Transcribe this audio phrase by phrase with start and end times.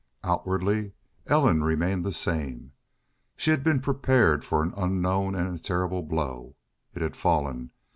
[0.23, 0.93] Outwardly
[1.27, 2.71] Ellen remained the same.
[3.35, 6.55] She had been prepared for an unknown and a terrible blow.
[6.95, 7.69] It had fallen.